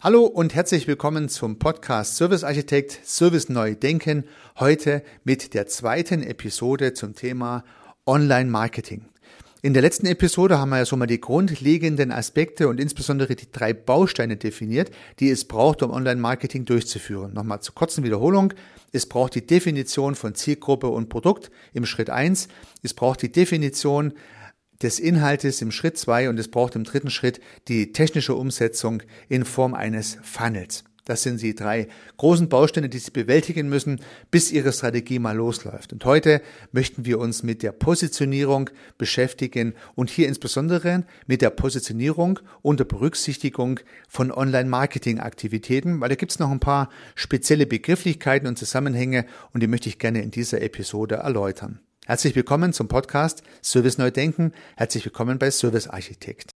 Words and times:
Hallo 0.00 0.26
und 0.26 0.54
herzlich 0.54 0.86
willkommen 0.86 1.28
zum 1.28 1.58
Podcast 1.58 2.14
Service 2.14 2.44
Architekt 2.44 3.00
Service 3.04 3.48
Neu 3.48 3.74
Denken. 3.74 4.22
Heute 4.60 5.02
mit 5.24 5.54
der 5.54 5.66
zweiten 5.66 6.22
Episode 6.22 6.92
zum 6.94 7.16
Thema 7.16 7.64
Online 8.06 8.48
Marketing. 8.48 9.06
In 9.60 9.72
der 9.72 9.82
letzten 9.82 10.06
Episode 10.06 10.56
haben 10.56 10.68
wir 10.68 10.78
ja 10.78 10.84
so 10.84 10.94
mal 10.96 11.06
die 11.06 11.20
grundlegenden 11.20 12.12
Aspekte 12.12 12.68
und 12.68 12.78
insbesondere 12.78 13.34
die 13.34 13.50
drei 13.50 13.72
Bausteine 13.72 14.36
definiert, 14.36 14.92
die 15.18 15.30
es 15.30 15.46
braucht, 15.46 15.82
um 15.82 15.90
Online-Marketing 15.90 16.64
durchzuführen. 16.64 17.32
Nochmal 17.32 17.60
zur 17.60 17.74
kurzen 17.74 18.04
Wiederholung. 18.04 18.54
Es 18.92 19.04
braucht 19.06 19.34
die 19.34 19.44
Definition 19.44 20.14
von 20.14 20.36
Zielgruppe 20.36 20.86
und 20.86 21.08
Produkt 21.08 21.50
im 21.72 21.86
Schritt 21.86 22.08
eins. 22.08 22.46
Es 22.84 22.94
braucht 22.94 23.20
die 23.22 23.32
Definition 23.32 24.14
des 24.82 24.98
Inhaltes 24.98 25.60
im 25.62 25.70
Schritt 25.70 25.98
zwei 25.98 26.28
und 26.28 26.38
es 26.38 26.48
braucht 26.48 26.76
im 26.76 26.84
dritten 26.84 27.10
Schritt 27.10 27.40
die 27.68 27.92
technische 27.92 28.34
Umsetzung 28.34 29.02
in 29.28 29.44
Form 29.44 29.74
eines 29.74 30.18
Funnels. 30.22 30.84
Das 31.08 31.22
sind 31.22 31.40
die 31.40 31.54
drei 31.54 31.88
großen 32.18 32.50
Bausteine, 32.50 32.90
die 32.90 32.98
Sie 32.98 33.10
bewältigen 33.10 33.70
müssen, 33.70 34.02
bis 34.30 34.52
Ihre 34.52 34.74
Strategie 34.74 35.18
mal 35.18 35.34
losläuft. 35.34 35.94
Und 35.94 36.04
heute 36.04 36.42
möchten 36.70 37.06
wir 37.06 37.18
uns 37.18 37.42
mit 37.42 37.62
der 37.62 37.72
Positionierung 37.72 38.68
beschäftigen 38.98 39.72
und 39.94 40.10
hier 40.10 40.28
insbesondere 40.28 41.04
mit 41.26 41.40
der 41.40 41.48
Positionierung 41.48 42.40
unter 42.60 42.84
Berücksichtigung 42.84 43.80
von 44.06 44.30
Online-Marketing-Aktivitäten, 44.30 45.98
weil 46.02 46.10
da 46.10 46.14
gibt 46.14 46.32
es 46.32 46.40
noch 46.40 46.50
ein 46.50 46.60
paar 46.60 46.90
spezielle 47.14 47.66
Begrifflichkeiten 47.66 48.46
und 48.46 48.58
Zusammenhänge 48.58 49.24
und 49.54 49.62
die 49.62 49.66
möchte 49.66 49.88
ich 49.88 49.98
gerne 49.98 50.20
in 50.20 50.30
dieser 50.30 50.60
Episode 50.60 51.14
erläutern. 51.14 51.80
Herzlich 52.08 52.34
willkommen 52.34 52.72
zum 52.72 52.88
Podcast 52.88 53.42
Service 53.62 53.98
Neu 53.98 54.10
Denken. 54.10 54.54
Herzlich 54.78 55.04
willkommen 55.04 55.38
bei 55.38 55.50
Service 55.50 55.88
Architekt. 55.88 56.52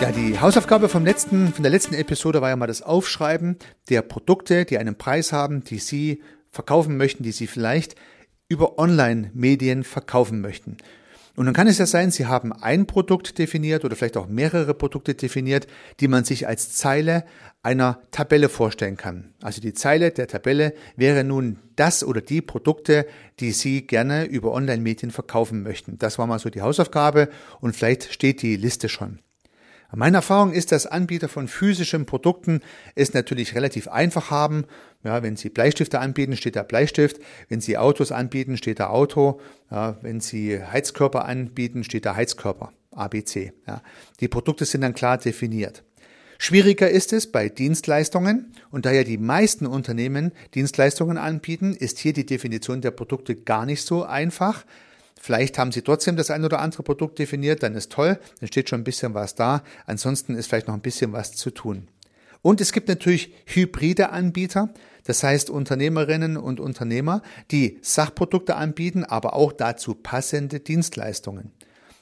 Ja, 0.00 0.10
die 0.10 0.40
Hausaufgabe 0.40 0.88
vom 0.88 1.04
letzten, 1.04 1.52
von 1.52 1.62
der 1.62 1.70
letzten 1.70 1.94
Episode 1.94 2.40
war 2.40 2.48
ja 2.48 2.56
mal 2.56 2.66
das 2.66 2.82
Aufschreiben 2.82 3.56
der 3.88 4.02
Produkte, 4.02 4.64
die 4.64 4.78
einen 4.78 4.98
Preis 4.98 5.32
haben, 5.32 5.62
die 5.62 5.78
Sie 5.78 6.24
verkaufen 6.50 6.96
möchten, 6.96 7.22
die 7.22 7.30
Sie 7.30 7.46
vielleicht 7.46 7.94
über 8.48 8.80
Online-Medien 8.80 9.84
verkaufen 9.84 10.40
möchten. 10.40 10.76
Und 11.38 11.46
dann 11.46 11.54
kann 11.54 11.68
es 11.68 11.78
ja 11.78 11.86
sein, 11.86 12.10
Sie 12.10 12.26
haben 12.26 12.52
ein 12.52 12.88
Produkt 12.88 13.38
definiert 13.38 13.84
oder 13.84 13.94
vielleicht 13.94 14.16
auch 14.16 14.26
mehrere 14.26 14.74
Produkte 14.74 15.14
definiert, 15.14 15.68
die 16.00 16.08
man 16.08 16.24
sich 16.24 16.48
als 16.48 16.72
Zeile 16.72 17.24
einer 17.62 18.00
Tabelle 18.10 18.48
vorstellen 18.48 18.96
kann. 18.96 19.34
Also 19.40 19.60
die 19.60 19.72
Zeile 19.72 20.10
der 20.10 20.26
Tabelle 20.26 20.74
wäre 20.96 21.22
nun 21.22 21.60
das 21.76 22.02
oder 22.02 22.20
die 22.20 22.42
Produkte, 22.42 23.06
die 23.38 23.52
Sie 23.52 23.86
gerne 23.86 24.24
über 24.24 24.52
Online-Medien 24.52 25.12
verkaufen 25.12 25.62
möchten. 25.62 25.96
Das 25.96 26.18
war 26.18 26.26
mal 26.26 26.40
so 26.40 26.50
die 26.50 26.62
Hausaufgabe 26.62 27.28
und 27.60 27.76
vielleicht 27.76 28.12
steht 28.12 28.42
die 28.42 28.56
Liste 28.56 28.88
schon. 28.88 29.20
Meine 29.94 30.18
Erfahrung 30.18 30.52
ist, 30.52 30.70
dass 30.70 30.86
Anbieter 30.86 31.28
von 31.28 31.48
physischen 31.48 32.04
Produkten 32.04 32.60
es 32.94 33.14
natürlich 33.14 33.54
relativ 33.54 33.88
einfach 33.88 34.30
haben. 34.30 34.66
Ja, 35.02 35.22
wenn 35.22 35.36
sie 35.36 35.48
Bleistifte 35.48 36.00
anbieten, 36.00 36.36
steht 36.36 36.56
da 36.56 36.62
Bleistift. 36.62 37.18
Wenn 37.48 37.60
sie 37.60 37.78
Autos 37.78 38.12
anbieten, 38.12 38.58
steht 38.58 38.80
da 38.80 38.88
Auto. 38.88 39.40
Ja, 39.70 39.96
wenn 40.02 40.20
sie 40.20 40.62
Heizkörper 40.62 41.24
anbieten, 41.24 41.84
steht 41.84 42.04
da 42.04 42.16
Heizkörper. 42.16 42.72
ABC. 42.90 43.52
Ja. 43.66 43.82
Die 44.20 44.28
Produkte 44.28 44.64
sind 44.64 44.82
dann 44.82 44.94
klar 44.94 45.18
definiert. 45.18 45.84
Schwieriger 46.40 46.88
ist 46.88 47.12
es 47.12 47.32
bei 47.32 47.48
Dienstleistungen 47.48 48.52
und 48.70 48.86
da 48.86 48.92
ja 48.92 49.02
die 49.02 49.18
meisten 49.18 49.66
Unternehmen 49.66 50.32
Dienstleistungen 50.54 51.18
anbieten, 51.18 51.74
ist 51.74 51.98
hier 51.98 52.12
die 52.12 52.26
Definition 52.26 52.80
der 52.80 52.92
Produkte 52.92 53.34
gar 53.34 53.66
nicht 53.66 53.82
so 53.82 54.04
einfach. 54.04 54.64
Vielleicht 55.20 55.58
haben 55.58 55.72
Sie 55.72 55.82
trotzdem 55.82 56.16
das 56.16 56.30
ein 56.30 56.44
oder 56.44 56.60
andere 56.60 56.82
Produkt 56.82 57.18
definiert, 57.18 57.62
dann 57.62 57.74
ist 57.74 57.92
toll, 57.92 58.18
dann 58.40 58.46
steht 58.46 58.68
schon 58.68 58.80
ein 58.80 58.84
bisschen 58.84 59.14
was 59.14 59.34
da. 59.34 59.62
Ansonsten 59.84 60.36
ist 60.36 60.46
vielleicht 60.46 60.68
noch 60.68 60.74
ein 60.74 60.80
bisschen 60.80 61.12
was 61.12 61.32
zu 61.32 61.50
tun. 61.50 61.88
Und 62.40 62.60
es 62.60 62.72
gibt 62.72 62.88
natürlich 62.88 63.34
hybride 63.46 64.10
Anbieter, 64.10 64.72
das 65.04 65.22
heißt 65.22 65.50
Unternehmerinnen 65.50 66.36
und 66.36 66.60
Unternehmer, 66.60 67.22
die 67.50 67.78
Sachprodukte 67.82 68.54
anbieten, 68.54 69.04
aber 69.04 69.34
auch 69.34 69.52
dazu 69.52 69.94
passende 69.94 70.60
Dienstleistungen. 70.60 71.50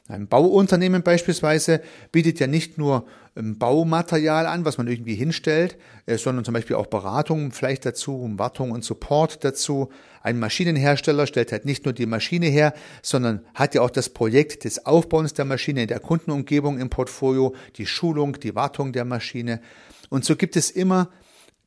Ein 0.08 0.28
Bauunternehmen 0.28 1.02
beispielsweise 1.02 1.80
bietet 2.12 2.38
ja 2.38 2.46
nicht 2.46 2.78
nur 2.78 3.06
ähm, 3.34 3.58
Baumaterial 3.58 4.46
an, 4.46 4.64
was 4.64 4.78
man 4.78 4.86
irgendwie 4.86 5.16
hinstellt, 5.16 5.76
äh, 6.06 6.16
sondern 6.16 6.44
zum 6.44 6.54
Beispiel 6.54 6.76
auch 6.76 6.86
Beratung 6.86 7.50
vielleicht 7.50 7.84
dazu, 7.84 8.24
Wartung 8.36 8.70
und 8.70 8.84
Support 8.84 9.42
dazu. 9.42 9.90
Ein 10.22 10.38
Maschinenhersteller 10.38 11.26
stellt 11.26 11.50
halt 11.50 11.64
nicht 11.64 11.84
nur 11.84 11.92
die 11.92 12.06
Maschine 12.06 12.46
her, 12.46 12.72
sondern 13.02 13.44
hat 13.54 13.74
ja 13.74 13.82
auch 13.82 13.90
das 13.90 14.08
Projekt 14.08 14.64
des 14.64 14.86
Aufbauens 14.86 15.34
der 15.34 15.44
Maschine 15.44 15.82
in 15.82 15.88
der 15.88 16.00
Kundenumgebung 16.00 16.78
im 16.78 16.88
Portfolio, 16.88 17.54
die 17.76 17.86
Schulung, 17.86 18.38
die 18.38 18.54
Wartung 18.54 18.92
der 18.92 19.04
Maschine. 19.04 19.60
Und 20.08 20.24
so 20.24 20.36
gibt 20.36 20.54
es 20.54 20.70
immer 20.70 21.10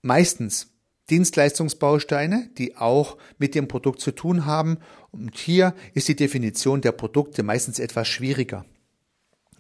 meistens 0.02 0.69
Dienstleistungsbausteine, 1.10 2.50
die 2.58 2.76
auch 2.76 3.18
mit 3.38 3.56
dem 3.56 3.68
Produkt 3.68 4.02
zu 4.02 4.12
tun 4.12 4.46
haben. 4.46 4.78
Und 5.12 5.38
hier 5.38 5.74
ist 5.94 6.08
die 6.08 6.16
Definition 6.16 6.82
der 6.82 6.92
Produkte 6.92 7.44
meistens 7.44 7.80
etwas 7.80 8.08
schwieriger. 8.08 8.66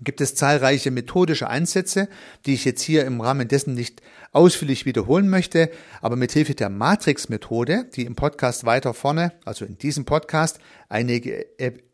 Gibt 0.02 0.22
es 0.22 0.36
zahlreiche 0.36 0.92
methodische 0.92 1.50
Ansätze, 1.50 2.08
die 2.46 2.54
ich 2.54 2.64
jetzt 2.64 2.82
hier 2.82 3.06
im 3.06 3.20
Rahmen 3.20 3.50
dessen 3.50 3.74
nicht 3.74 4.02
ausführlich 4.32 4.86
wiederholen 4.86 5.28
möchte, 5.28 5.70
aber 6.02 6.16
mit 6.16 6.32
Hilfe 6.32 6.56
der 6.56 6.70
Matrix-Methode, 6.70 7.90
die 7.96 8.06
im 8.06 8.16
Podcast 8.16 8.66
weiter 8.66 8.94
vorne, 8.94 9.34
also 9.44 9.66
in 9.66 9.78
diesem 9.78 10.06
Podcast, 10.06 10.60
einige 10.88 11.48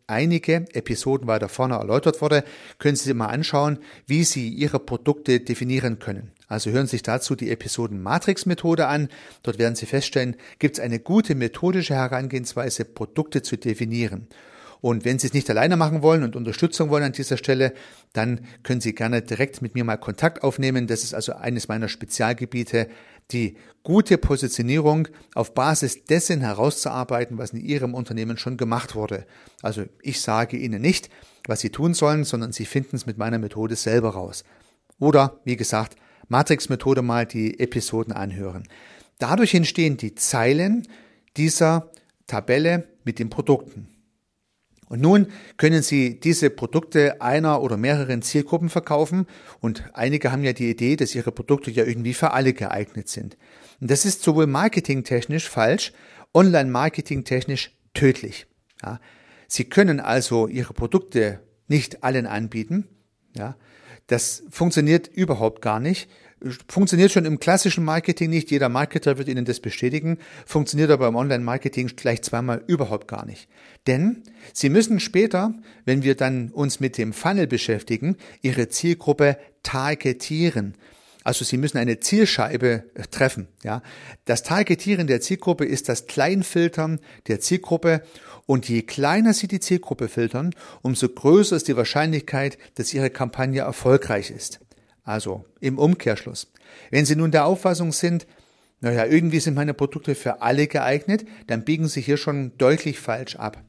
einige 0.07 0.65
Episoden 0.73 1.27
weiter 1.27 1.49
vorne 1.49 1.75
erläutert 1.75 2.21
wurde, 2.21 2.43
können 2.79 2.95
Sie 2.95 3.05
sich 3.05 3.13
mal 3.13 3.27
anschauen, 3.27 3.79
wie 4.07 4.23
Sie 4.23 4.49
Ihre 4.49 4.79
Produkte 4.79 5.39
definieren 5.39 5.99
können. 5.99 6.31
Also 6.47 6.71
hören 6.71 6.85
Sie 6.85 6.91
sich 6.91 7.03
dazu 7.03 7.35
die 7.35 7.51
Episoden 7.51 8.01
Matrix 8.01 8.45
Methode 8.45 8.87
an. 8.87 9.09
Dort 9.43 9.57
werden 9.57 9.75
Sie 9.75 9.85
feststellen, 9.85 10.35
gibt 10.59 10.77
es 10.77 10.83
eine 10.83 10.99
gute 10.99 11.35
methodische 11.35 11.95
Herangehensweise, 11.95 12.85
Produkte 12.85 13.41
zu 13.41 13.57
definieren. 13.57 14.27
Und 14.81 15.03
wenn 15.03 15.17
Sie 15.17 15.25
es 15.25 15.33
nicht 15.33 15.49
alleine 15.49 15.77
machen 15.77 16.03
wollen 16.03 16.23
und 16.23 16.35
Unterstützung 16.35 16.91
wollen 16.91 17.05
an 17.05 17.11
dieser 17.11 17.37
Stelle, 17.37 17.73
dann 18.13 18.41
können 18.61 18.81
Sie 18.81 18.93
gerne 18.93 19.23
direkt 19.23 19.63
mit 19.63 19.73
mir 19.73 19.83
mal 19.83 19.97
Kontakt 19.97 20.43
aufnehmen. 20.43 20.85
Das 20.85 21.03
ist 21.03 21.15
also 21.15 21.33
eines 21.33 21.67
meiner 21.67 21.87
Spezialgebiete, 21.87 22.87
die 23.31 23.57
gute 23.83 24.17
Positionierung 24.17 25.07
auf 25.33 25.53
Basis 25.53 26.05
dessen 26.05 26.41
herauszuarbeiten, 26.41 27.37
was 27.37 27.51
in 27.51 27.59
Ihrem 27.59 27.93
Unternehmen 27.93 28.37
schon 28.37 28.57
gemacht 28.57 28.95
wurde. 28.95 29.25
Also 29.61 29.85
ich 30.01 30.21
sage 30.21 30.57
Ihnen 30.57 30.81
nicht, 30.81 31.09
was 31.47 31.59
Sie 31.61 31.69
tun 31.69 31.93
sollen, 31.93 32.23
sondern 32.23 32.51
Sie 32.51 32.65
finden 32.65 32.95
es 32.95 33.05
mit 33.05 33.17
meiner 33.17 33.39
Methode 33.39 33.75
selber 33.75 34.09
raus. 34.09 34.43
Oder, 34.99 35.39
wie 35.43 35.55
gesagt, 35.55 35.97
Matrix-Methode 36.27 37.01
mal 37.01 37.25
die 37.25 37.59
Episoden 37.59 38.13
anhören. 38.13 38.67
Dadurch 39.19 39.53
entstehen 39.53 39.97
die 39.97 40.15
Zeilen 40.15 40.87
dieser 41.37 41.91
Tabelle 42.27 42.87
mit 43.03 43.19
den 43.19 43.29
Produkten. 43.29 43.87
Und 44.95 45.01
nun 45.01 45.27
können 45.57 45.81
Sie 45.81 46.21
diese 46.21 46.49
Produkte 46.49 47.21
einer 47.21 47.61
oder 47.61 47.75
mehreren 47.75 48.21
Zielgruppen 48.21 48.69
verkaufen 48.69 49.27
und 49.59 49.83
einige 49.93 50.31
haben 50.31 50.45
ja 50.45 50.53
die 50.53 50.69
Idee, 50.69 50.95
dass 50.95 51.13
ihre 51.15 51.33
Produkte 51.33 51.69
ja 51.69 51.83
irgendwie 51.83 52.13
für 52.13 52.31
alle 52.31 52.53
geeignet 52.53 53.09
sind. 53.09 53.35
Und 53.81 53.91
das 53.91 54.05
ist 54.05 54.23
sowohl 54.23 54.47
marketingtechnisch 54.47 55.49
falsch, 55.49 55.91
online 56.33 56.71
marketingtechnisch 56.71 57.75
tödlich. 57.93 58.47
Ja. 58.81 59.01
Sie 59.49 59.65
können 59.65 59.99
also 59.99 60.47
Ihre 60.47 60.73
Produkte 60.73 61.41
nicht 61.67 62.05
allen 62.05 62.25
anbieten. 62.25 62.87
Ja. 63.35 63.57
Das 64.07 64.43
funktioniert 64.49 65.09
überhaupt 65.09 65.61
gar 65.61 65.81
nicht. 65.81 66.09
Funktioniert 66.67 67.11
schon 67.11 67.25
im 67.25 67.39
klassischen 67.39 67.83
Marketing 67.83 68.29
nicht. 68.29 68.51
Jeder 68.51 68.69
Marketer 68.69 69.17
wird 69.17 69.27
Ihnen 69.27 69.45
das 69.45 69.59
bestätigen. 69.59 70.19
Funktioniert 70.45 70.91
aber 70.91 71.07
im 71.07 71.15
Online-Marketing 71.15 71.87
gleich 71.95 72.21
zweimal 72.21 72.63
überhaupt 72.67 73.07
gar 73.07 73.25
nicht. 73.25 73.47
Denn 73.87 74.23
Sie 74.53 74.69
müssen 74.69 74.99
später, 74.99 75.53
wenn 75.85 76.03
wir 76.03 76.15
dann 76.15 76.49
uns 76.51 76.79
mit 76.79 76.97
dem 76.97 77.13
Funnel 77.13 77.47
beschäftigen, 77.47 78.17
Ihre 78.41 78.69
Zielgruppe 78.69 79.37
targetieren. 79.63 80.75
Also 81.25 81.43
Sie 81.43 81.57
müssen 81.57 81.79
eine 81.79 81.99
Zielscheibe 81.99 82.83
äh, 82.93 83.01
treffen. 83.09 83.47
Ja, 83.63 83.81
das 84.25 84.43
Targetieren 84.43 85.07
der 85.07 85.21
Zielgruppe 85.21 85.65
ist 85.65 85.89
das 85.89 86.05
Kleinfiltern 86.05 86.99
der 87.27 87.39
Zielgruppe 87.39 88.03
und 88.45 88.69
je 88.69 88.83
kleiner 88.83 89.33
Sie 89.33 89.47
die 89.47 89.59
Zielgruppe 89.59 90.07
filtern, 90.07 90.53
umso 90.83 91.09
größer 91.09 91.55
ist 91.55 91.67
die 91.67 91.75
Wahrscheinlichkeit, 91.75 92.59
dass 92.75 92.93
Ihre 92.93 93.09
Kampagne 93.09 93.61
erfolgreich 93.61 94.29
ist. 94.29 94.59
Also 95.05 95.45
im 95.61 95.77
Umkehrschluss. 95.77 96.51
Wenn 96.91 97.05
Sie 97.05 97.15
nun 97.15 97.31
der 97.31 97.45
Auffassung 97.45 97.93
sind, 97.93 98.27
naja, 98.81 99.05
irgendwie 99.05 99.39
sind 99.39 99.53
meine 99.53 99.73
Produkte 99.73 100.15
für 100.15 100.41
alle 100.41 100.67
geeignet, 100.67 101.25
dann 101.47 101.63
biegen 101.63 101.87
Sie 101.87 102.01
hier 102.01 102.17
schon 102.17 102.57
deutlich 102.57 102.99
falsch 102.99 103.37
ab. 103.37 103.63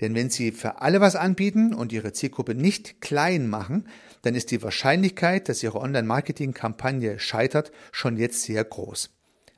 Denn 0.00 0.14
wenn 0.14 0.30
Sie 0.30 0.52
für 0.52 0.82
alle 0.82 1.00
was 1.00 1.16
anbieten 1.16 1.72
und 1.72 1.92
Ihre 1.92 2.12
Zielgruppe 2.12 2.54
nicht 2.54 3.00
klein 3.00 3.48
machen, 3.48 3.88
dann 4.22 4.34
ist 4.34 4.50
die 4.50 4.62
Wahrscheinlichkeit, 4.62 5.48
dass 5.48 5.62
Ihre 5.62 5.80
Online-Marketing-Kampagne 5.80 7.18
scheitert, 7.18 7.70
schon 7.92 8.16
jetzt 8.16 8.42
sehr 8.42 8.64
groß. 8.64 9.10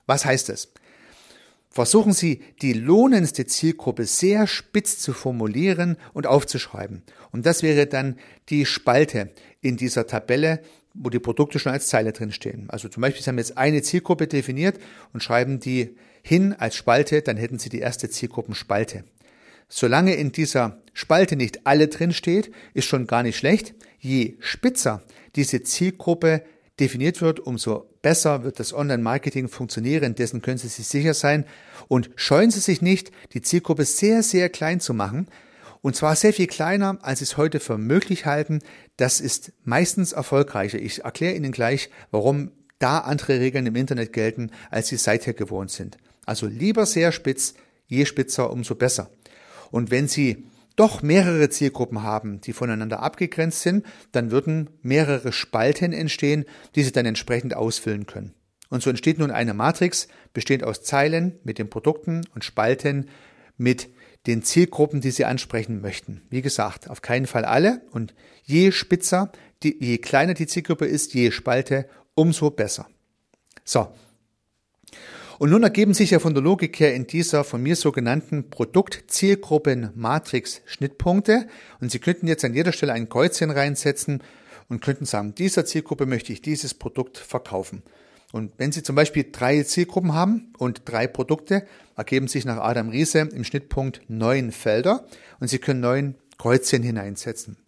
Was 0.07 0.25
heißt 0.25 0.51
es? 0.51 0.73
versuchen 1.73 2.13
Sie, 2.13 2.43
die 2.61 2.75
lohnendste 2.75 3.47
Zielgruppe 3.47 4.05
sehr 4.05 4.47
spitz 4.47 4.99
zu 4.99 5.13
formulieren 5.13 5.97
und 6.13 6.27
aufzuschreiben. 6.27 7.03
Und 7.33 7.47
das 7.47 7.63
wäre 7.63 7.87
dann 7.87 8.19
die 8.51 8.67
Spalte 8.67 9.31
in 9.61 9.77
dieser 9.77 10.07
Tabelle, 10.07 10.61
wo 10.95 11.11
die 11.11 11.19
Produkte 11.19 11.59
schon 11.59 11.73
als 11.73 11.89
Zeile 11.89 12.13
drin 12.13 12.33
stehen. 12.33 12.69
Also 12.69 12.89
zum 12.89 13.01
Beispiel, 13.01 13.23
Sie 13.23 13.29
haben 13.29 13.39
jetzt 13.39 13.57
eine 13.57 13.83
Zielgruppe 13.83 14.27
definiert 14.27 14.79
und 15.13 15.23
schreiben 15.23 15.61
die 15.61 15.97
hin 16.23 16.53
als 16.53 16.77
Spalte, 16.77 17.23
dann 17.23 17.37
hätten 17.37 17.59
Sie 17.59 17.69
die 17.69 17.81
erste 17.81 18.09
Zielgruppenspalte. 18.09 19.05
Solange 19.69 20.15
in 20.15 20.33
dieser 20.33 20.83
Spalte 20.93 21.35
nicht 21.37 21.67
alle 21.67 21.89
drin 21.89 22.13
steht, 22.13 22.53
ist 22.75 22.85
schon 22.85 23.07
gar 23.07 23.23
nicht 23.23 23.39
schlecht. 23.39 23.75
Je 23.99 24.35
spitzer 24.41 25.03
diese 25.35 25.63
Zielgruppe 25.63 26.43
definiert 26.79 27.23
wird, 27.23 27.41
umso 27.41 27.87
besser 28.03 28.45
wird 28.45 28.61
das 28.61 28.75
Online-Marketing 28.75 29.49
funktionieren. 29.49 30.15
Dessen 30.15 30.43
können 30.43 30.59
Sie 30.59 30.69
sich 30.69 30.87
sicher 30.87 31.15
sein. 31.15 31.47
Und 31.89 32.11
scheuen 32.17 32.51
Sie 32.51 32.61
sich 32.61 32.83
nicht, 32.83 33.13
die 33.33 33.41
Zielgruppe 33.41 33.85
sehr, 33.85 34.23
sehr 34.23 34.51
klein 34.51 34.81
zu 34.81 34.93
machen. 34.93 35.29
Und 35.83 35.97
zwar 35.97 36.15
sehr 36.15 36.33
viel 36.33 36.47
kleiner, 36.47 36.99
als 37.03 37.19
Sie 37.19 37.25
es 37.25 37.37
heute 37.37 37.61
für 37.61 37.77
möglich 37.77 38.25
halten. 38.25 38.61
Das 38.97 39.21
ist 39.21 39.53
meistens 39.65 40.13
erfolgreicher. 40.13 40.79
Ich 40.79 41.05
erkläre 41.05 41.35
Ihnen 41.35 41.53
gleich, 41.53 41.91
warum 42.13 42.53
da 42.79 42.99
andere 42.99 43.41
Regeln 43.41 43.67
im 43.67 43.77
Internet 43.77 44.13
gelten, 44.13 44.51
als 44.71 44.89
Sie 44.89 44.97
seither 44.97 45.35
gewohnt 45.35 45.71
sind. 45.71 45.99
Also 46.25 46.47
lieber 46.47 46.87
sehr 46.87 47.11
spitz, 47.11 47.55
je 47.87 48.07
spitzer, 48.07 48.51
umso 48.51 48.77
besser. 48.77 49.11
Und 49.73 49.91
wenn 49.91 50.07
Sie 50.07 50.47
doch 50.77 51.03
mehrere 51.03 51.51
Zielgruppen 51.51 52.03
haben, 52.03 52.41
die 52.41 52.53
voneinander 52.53 53.01
abgegrenzt 53.01 53.63
sind, 53.63 53.85
dann 54.13 54.31
würden 54.31 54.71
mehrere 54.83 55.33
Spalten 55.33 55.93
entstehen, 55.93 56.45
die 56.77 56.85
Sie 56.85 56.93
dann 56.93 57.07
entsprechend 57.07 57.55
ausfüllen 57.55 58.07
können. 58.07 58.35
Und 58.71 58.83
so 58.83 58.89
entsteht 58.89 59.19
nun 59.19 59.31
eine 59.31 59.53
Matrix, 59.53 60.09
bestehend 60.33 60.65
aus 60.65 60.83
Zeilen 60.83 61.39
mit 61.45 61.59
den 61.59 61.69
Produkten 61.69 62.23
und 62.35 62.45
Spalten 62.45 63.09
mit 63.59 63.89
den 64.27 64.43
Zielgruppen, 64.43 65.01
die 65.01 65.11
Sie 65.11 65.25
ansprechen 65.25 65.81
möchten. 65.81 66.23
Wie 66.31 66.43
gesagt, 66.43 66.89
auf 66.89 67.03
keinen 67.03 67.27
Fall 67.27 67.45
alle 67.45 67.83
und 67.91 68.15
je 68.45 68.73
spitzer, 68.73 69.33
die, 69.63 69.83
je 69.83 69.99
kleiner 69.99 70.35
die 70.35 70.47
Zielgruppe 70.47 70.87
ist, 70.87 71.15
je 71.15 71.31
Spalte, 71.31 71.89
umso 72.15 72.51
besser. 72.51 72.89
So, 73.65 73.89
und 75.43 75.51
nun 75.51 75.65
ergeben 75.65 75.93
sich 75.93 76.13
ja 76.13 76.21
von 76.21 76.35
der 76.35 76.43
Logik 76.45 76.79
her 76.79 76.95
in 76.95 77.09
dieser 77.09 77.43
von 77.43 77.61
mir 77.61 77.75
sogenannten 77.75 78.49
Produkt-Zielgruppen-Matrix 78.49 80.63
Schnittpunkte. 80.67 81.49
Und 81.81 81.91
Sie 81.91 81.99
könnten 81.99 82.29
jetzt 82.29 82.45
an 82.45 82.55
jeder 82.55 82.71
Stelle 82.71 82.93
ein 82.93 83.09
Kreuzchen 83.09 83.51
reinsetzen 83.51 84.23
und 84.69 84.83
könnten 84.83 85.05
sagen, 85.05 85.35
dieser 85.35 85.65
Zielgruppe 85.65 86.07
möchte 86.07 86.33
ich 86.33 86.43
dieses 86.43 86.75
Produkt 86.75 87.19
verkaufen. 87.19 87.83
Und 88.33 88.53
wenn 88.57 88.73
Sie 88.73 88.83
zum 88.83 88.97
Beispiel 88.97 89.27
drei 89.31 89.63
Zielgruppen 89.63 90.15
haben 90.15 90.53
und 90.59 90.83
drei 90.87 91.07
Produkte, 91.07 91.67
ergeben 91.97 92.29
sich 92.29 92.45
nach 92.45 92.57
Adam 92.57 92.89
Riese 92.89 93.21
im 93.21 93.45
Schnittpunkt 93.45 94.01
neun 94.09 94.51
Felder 94.51 95.05
und 95.39 95.49
Sie 95.49 95.59
können 95.59 95.81
neun 95.81 96.15
Kreuzchen 96.39 96.83
hineinsetzen. 96.83 97.59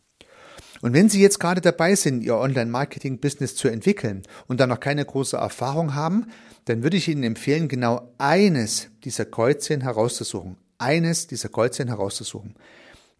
Und 0.80 0.92
wenn 0.92 1.08
Sie 1.08 1.20
jetzt 1.20 1.38
gerade 1.38 1.60
dabei 1.60 1.94
sind, 1.94 2.24
Ihr 2.24 2.36
Online-Marketing-Business 2.36 3.54
zu 3.54 3.68
entwickeln 3.68 4.22
und 4.48 4.58
da 4.58 4.66
noch 4.66 4.80
keine 4.80 5.04
große 5.04 5.36
Erfahrung 5.36 5.94
haben, 5.94 6.26
dann 6.64 6.82
würde 6.82 6.96
ich 6.96 7.08
Ihnen 7.08 7.22
empfehlen, 7.22 7.68
genau 7.68 8.12
eines 8.18 8.88
dieser 9.04 9.26
Kreuzchen 9.26 9.82
herauszusuchen. 9.82 10.56
Eines 10.78 11.26
dieser 11.26 11.50
Kreuzchen 11.50 11.88
herauszusuchen. 11.88 12.54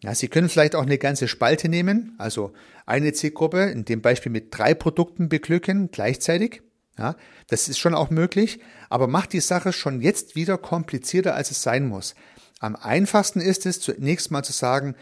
Ja, 0.03 0.13
Sie 0.13 0.27
können 0.27 0.49
vielleicht 0.49 0.75
auch 0.75 0.83
eine 0.83 0.97
ganze 0.97 1.27
Spalte 1.27 1.69
nehmen, 1.69 2.15
also 2.17 2.53
eine 2.85 3.13
Zielgruppe, 3.13 3.63
in 3.63 3.85
dem 3.85 4.01
Beispiel 4.01 4.31
mit 4.31 4.47
drei 4.55 4.73
Produkten 4.73 5.29
beglücken 5.29 5.89
gleichzeitig. 5.91 6.61
Ja, 6.97 7.15
das 7.47 7.67
ist 7.67 7.77
schon 7.77 7.93
auch 7.93 8.09
möglich, 8.09 8.59
aber 8.89 9.07
macht 9.07 9.33
die 9.33 9.41
Sache 9.41 9.73
schon 9.73 10.01
jetzt 10.01 10.35
wieder 10.35 10.57
komplizierter, 10.57 11.35
als 11.35 11.51
es 11.51 11.61
sein 11.61 11.87
muss. 11.87 12.15
Am 12.59 12.75
einfachsten 12.75 13.41
ist 13.41 13.65
es, 13.65 13.81
zunächst 13.81 14.31
mal 14.31 14.43
zu 14.43 14.53
sagen, 14.53 14.95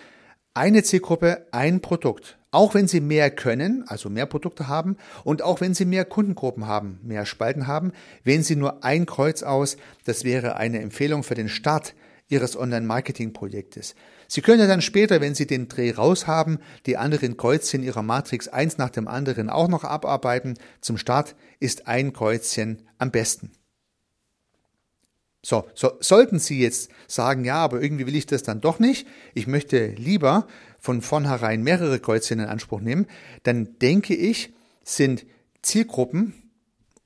eine 0.55 0.83
Zielgruppe, 0.83 1.47
ein 1.51 1.81
Produkt. 1.81 2.37
Auch 2.51 2.75
wenn 2.75 2.87
Sie 2.87 3.01
mehr 3.01 3.31
können, 3.31 3.83
also 3.87 4.09
mehr 4.09 4.27
Produkte 4.27 4.67
haben 4.67 4.97
und 5.23 5.41
auch 5.41 5.61
wenn 5.61 5.73
Sie 5.73 5.85
mehr 5.85 6.05
Kundengruppen 6.05 6.67
haben, 6.67 6.99
mehr 7.03 7.25
Spalten 7.25 7.65
haben, 7.65 7.91
wählen 8.23 8.43
Sie 8.43 8.55
nur 8.55 8.83
ein 8.83 9.07
Kreuz 9.07 9.41
aus. 9.41 9.77
Das 10.05 10.23
wäre 10.23 10.55
eine 10.55 10.79
Empfehlung 10.79 11.23
für 11.23 11.33
den 11.33 11.49
Start 11.49 11.95
Ihres 12.33 12.57
Online-Marketing-Projektes. 12.57 13.95
Sie 14.27 14.41
können 14.41 14.59
ja 14.59 14.67
dann 14.67 14.81
später, 14.81 15.21
wenn 15.21 15.35
Sie 15.35 15.45
den 15.45 15.67
Dreh 15.67 15.91
raus 15.91 16.25
haben, 16.25 16.59
die 16.87 16.97
anderen 16.97 17.37
Kreuzchen 17.37 17.83
Ihrer 17.83 18.01
Matrix 18.01 18.47
eins 18.47 18.77
nach 18.77 18.89
dem 18.89 19.07
anderen 19.07 19.49
auch 19.49 19.67
noch 19.67 19.83
abarbeiten. 19.83 20.55
Zum 20.81 20.97
Start 20.97 21.35
ist 21.59 21.87
ein 21.87 22.11
Kreuzchen 22.13 22.81
am 22.97 23.11
besten. 23.11 23.51
So, 25.45 25.67
so, 25.75 25.91
sollten 25.99 26.39
Sie 26.39 26.59
jetzt 26.59 26.89
sagen, 27.07 27.43
ja, 27.43 27.57
aber 27.57 27.81
irgendwie 27.81 28.07
will 28.07 28.15
ich 28.15 28.25
das 28.25 28.43
dann 28.43 28.61
doch 28.61 28.79
nicht, 28.79 29.05
ich 29.33 29.45
möchte 29.45 29.87
lieber 29.87 30.47
von 30.79 31.01
vornherein 31.01 31.61
mehrere 31.61 31.99
Kreuzchen 31.99 32.39
in 32.39 32.45
Anspruch 32.45 32.79
nehmen, 32.79 33.07
dann 33.43 33.77
denke 33.79 34.15
ich, 34.15 34.53
sind 34.83 35.25
Zielgruppen 35.61 36.33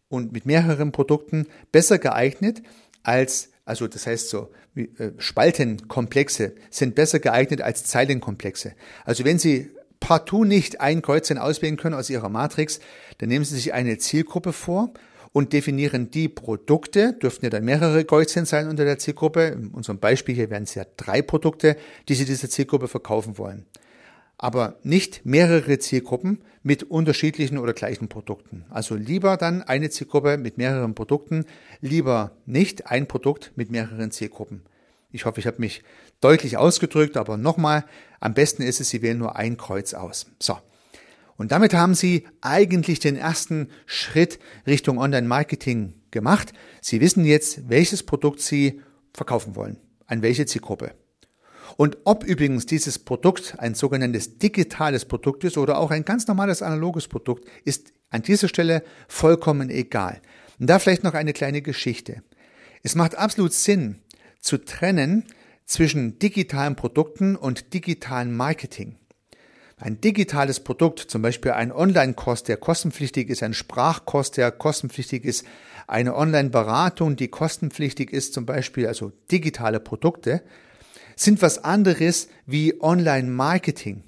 und 0.08 0.34
mit 0.34 0.46
mehreren 0.46 0.92
Produkten 0.92 1.48
besser 1.72 1.98
geeignet 1.98 2.62
als, 3.02 3.50
also 3.68 3.88
das 3.88 4.08
heißt 4.08 4.30
so, 4.30 4.50
äh, 4.75 4.88
Spaltenkomplexe 5.18 6.54
sind 6.69 6.96
besser 6.96 7.19
geeignet 7.19 7.62
als 7.62 7.84
Zeilenkomplexe. 7.84 8.74
Also 9.04 9.25
wenn 9.25 9.40
Sie 9.40 9.69
partout 10.00 10.46
nicht 10.46 10.80
ein 10.80 11.02
Kreuzchen 11.02 11.38
auswählen 11.38 11.75
können 11.75 11.94
aus 11.94 12.10
Ihrer 12.10 12.30
Matrix, 12.30 12.80
dann 13.18 13.28
nehmen 13.28 13.44
Sie 13.44 13.56
sich 13.56 13.74
eine 13.74 13.98
Zielgruppe 13.98 14.54
vor 14.54 14.94
und 15.34 15.52
definieren 15.52 16.10
die 16.12 16.30
Produkte, 16.30 17.12
dürften 17.12 17.46
ja 17.46 17.50
dann 17.50 17.66
mehrere 17.66 18.06
Kreuzchen 18.06 18.46
sein 18.46 18.69
unter 18.69 18.86
der 18.86 19.00
Zielgruppe. 19.00 19.48
In 19.48 19.68
unserem 19.72 20.00
Beispiel 20.00 20.34
hier 20.34 20.50
wären 20.50 20.64
es 20.64 20.74
ja 20.74 20.86
drei 20.96 21.22
Produkte, 21.22 21.75
die 22.08 22.16
Sie 22.16 22.24
dieser 22.24 22.50
Zielgruppe 22.50 22.88
verkaufen 22.88 23.38
wollen. 23.38 23.66
Aber 24.38 24.78
nicht 24.84 25.25
mehrere 25.25 25.80
Zielgruppen 25.80 26.44
mit 26.62 26.84
unterschiedlichen 26.84 27.57
oder 27.57 27.74
gleichen 27.74 28.07
Produkten. 28.07 28.66
Also 28.69 28.95
lieber 28.95 29.38
dann 29.38 29.63
eine 29.63 29.89
Zielgruppe 29.89 30.38
mit 30.38 30.57
mehreren 30.57 30.94
Produkten, 30.94 31.45
lieber 31.81 32.31
nicht 32.45 32.88
ein 32.88 33.07
Produkt 33.07 33.51
mit 33.56 33.72
mehreren 33.72 34.12
Zielgruppen. 34.12 34.62
Ich 35.12 35.25
hoffe, 35.25 35.39
ich 35.39 35.48
habe 35.48 35.60
mich 35.60 35.84
deutlich 36.22 36.57
ausgedrückt, 36.57 37.18
aber 37.18 37.38
nochmal, 37.38 37.86
am 38.19 38.34
besten 38.34 38.62
ist 38.62 38.81
es, 38.81 38.89
Sie 38.89 39.01
wählen 39.01 39.18
nur 39.18 39.36
ein 39.36 39.57
Kreuz 39.57 39.94
aus. 39.94 40.28
So. 40.40 40.57
Und 41.38 41.51
damit 41.51 41.74
haben 41.74 41.95
Sie 41.95 42.28
eigentlich 42.42 43.00
den 43.00 43.16
ersten 43.16 43.69
Schritt 43.86 44.40
Richtung 44.66 44.98
Online-Marketing 44.98 45.94
gemacht. 46.12 46.51
Sie 46.81 47.00
wissen 47.00 47.25
jetzt, 47.25 47.69
welches 47.69 48.04
Produkt 48.04 48.42
Sie 48.42 48.81
verkaufen 49.13 49.56
wollen, 49.56 49.78
an 50.07 50.21
welche 50.21 50.45
Zielgruppe. 50.45 50.94
Und 51.78 52.00
ob 52.06 52.24
übrigens 52.24 52.66
dieses 52.66 53.00
Produkt 53.00 53.56
ein 53.60 53.76
sogenanntes 53.76 54.40
digitales 54.40 55.06
Produkt 55.06 55.44
ist 55.44 55.57
oder 55.57 55.78
auch 55.78 55.92
ein 55.92 56.04
ganz 56.04 56.28
normales 56.28 56.64
analoges 56.64 57.07
Produkt, 57.07 57.48
ist 57.64 57.94
an 58.10 58.24
dieser 58.24 58.48
Stelle 58.48 58.84
vollkommen 59.07 59.69
egal. 59.69 60.19
Und 60.60 60.68
da 60.68 60.80
vielleicht 60.80 61.04
noch 61.04 61.14
eine 61.14 61.34
kleine 61.34 61.62
Geschichte. 61.62 62.24
Es 62.81 62.96
macht 62.96 63.16
absolut 63.16 63.54
Sinn 63.54 64.02
zu 64.40 64.57
trennen 64.57 65.26
zwischen 65.66 66.18
digitalen 66.18 66.76
Produkten 66.76 67.36
und 67.36 67.74
digitalen 67.74 68.36
Marketing. 68.36 68.98
Ein 69.80 70.02
digitales 70.02 70.62
Produkt, 70.62 71.00
zum 71.00 71.22
Beispiel 71.22 71.52
ein 71.52 71.72
Online-Kurs, 71.72 72.42
der 72.42 72.57
kostenpflichtig 72.57 73.30
ist, 73.30 73.44
ein 73.44 73.54
Sprachkurs, 73.54 74.31
der 74.31 74.52
kostenpflichtig 74.52 75.24
ist, 75.24 75.46
eine 75.86 76.16
Online-Beratung, 76.16 77.16
die 77.16 77.28
kostenpflichtig 77.28 78.12
ist, 78.12 78.34
zum 78.34 78.48
Beispiel, 78.48 78.88
also 78.88 79.12
digitale 79.30 79.80
Produkte, 79.80 80.42
sind 81.18 81.42
was 81.42 81.64
anderes 81.64 82.30
wie 82.45 82.81
Online-Marketing. 82.81 84.04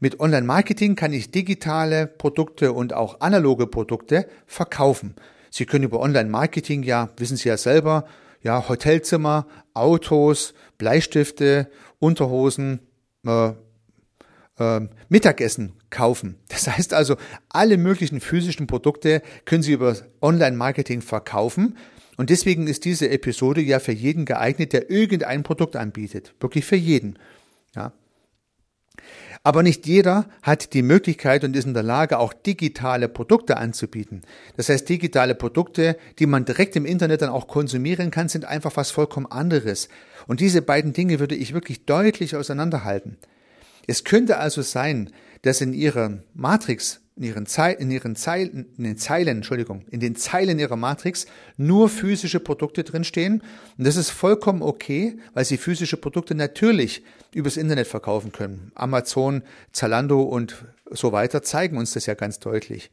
Mit 0.00 0.20
Online-Marketing 0.20 0.94
kann 0.94 1.12
ich 1.12 1.30
digitale 1.30 2.06
Produkte 2.06 2.72
und 2.72 2.92
auch 2.92 3.20
analoge 3.20 3.66
Produkte 3.66 4.28
verkaufen. 4.46 5.14
Sie 5.50 5.64
können 5.64 5.84
über 5.84 6.00
Online-Marketing 6.00 6.82
ja, 6.82 7.08
wissen 7.16 7.36
Sie 7.36 7.48
ja 7.48 7.56
selber, 7.56 8.04
ja, 8.42 8.68
Hotelzimmer, 8.68 9.46
Autos, 9.74 10.54
Bleistifte, 10.76 11.70
Unterhosen, 11.98 12.80
äh, 13.26 13.52
äh, 14.58 14.80
Mittagessen 15.08 15.72
kaufen. 15.90 16.36
Das 16.48 16.68
heißt 16.68 16.94
also, 16.94 17.16
alle 17.48 17.76
möglichen 17.76 18.20
physischen 18.20 18.66
Produkte 18.66 19.22
können 19.44 19.62
Sie 19.62 19.72
über 19.72 19.96
Online-Marketing 20.20 21.00
verkaufen. 21.00 21.76
Und 22.18 22.30
deswegen 22.30 22.66
ist 22.66 22.84
diese 22.84 23.08
Episode 23.08 23.60
ja 23.62 23.78
für 23.78 23.92
jeden 23.92 24.24
geeignet, 24.24 24.72
der 24.72 24.90
irgendein 24.90 25.44
Produkt 25.44 25.76
anbietet. 25.76 26.34
Wirklich 26.40 26.64
für 26.64 26.76
jeden. 26.76 27.16
Ja. 27.76 27.92
Aber 29.44 29.62
nicht 29.62 29.86
jeder 29.86 30.28
hat 30.42 30.74
die 30.74 30.82
Möglichkeit 30.82 31.44
und 31.44 31.54
ist 31.54 31.64
in 31.64 31.74
der 31.74 31.84
Lage, 31.84 32.18
auch 32.18 32.32
digitale 32.32 33.08
Produkte 33.08 33.56
anzubieten. 33.56 34.22
Das 34.56 34.68
heißt, 34.68 34.88
digitale 34.88 35.36
Produkte, 35.36 35.96
die 36.18 36.26
man 36.26 36.44
direkt 36.44 36.74
im 36.74 36.86
Internet 36.86 37.22
dann 37.22 37.30
auch 37.30 37.46
konsumieren 37.46 38.10
kann, 38.10 38.28
sind 38.28 38.44
einfach 38.44 38.76
was 38.76 38.90
vollkommen 38.90 39.26
anderes. 39.26 39.88
Und 40.26 40.40
diese 40.40 40.60
beiden 40.60 40.92
Dinge 40.92 41.20
würde 41.20 41.36
ich 41.36 41.54
wirklich 41.54 41.86
deutlich 41.86 42.34
auseinanderhalten. 42.34 43.16
Es 43.86 44.02
könnte 44.02 44.38
also 44.38 44.60
sein, 44.62 45.10
dass 45.42 45.60
in 45.60 45.72
Ihrer 45.72 46.18
Matrix 46.34 47.00
in 47.18 47.24
ihren, 47.24 47.46
Zei 47.46 47.72
in 47.72 47.90
ihren 47.90 48.14
Zeilen, 48.14 48.66
in 48.78 48.84
den 48.84 48.96
Zeilen, 48.96 49.38
Entschuldigung, 49.38 49.84
in 49.90 49.98
den 49.98 50.14
Zeilen 50.14 50.58
ihrer 50.58 50.76
Matrix 50.76 51.26
nur 51.56 51.88
physische 51.88 52.38
Produkte 52.38 52.84
drinstehen. 52.84 53.42
Und 53.76 53.86
das 53.86 53.96
ist 53.96 54.10
vollkommen 54.10 54.62
okay, 54.62 55.18
weil 55.34 55.44
sie 55.44 55.56
physische 55.56 55.96
Produkte 55.96 56.36
natürlich 56.36 57.02
übers 57.34 57.56
Internet 57.56 57.88
verkaufen 57.88 58.30
können. 58.30 58.70
Amazon, 58.74 59.42
Zalando 59.72 60.22
und 60.22 60.64
so 60.90 61.10
weiter 61.10 61.42
zeigen 61.42 61.76
uns 61.76 61.92
das 61.92 62.06
ja 62.06 62.14
ganz 62.14 62.38
deutlich. 62.38 62.90